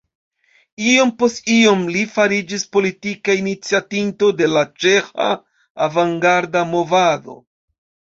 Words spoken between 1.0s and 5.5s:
post iom li fariĝis politika iniciatinto de la ĉeĥa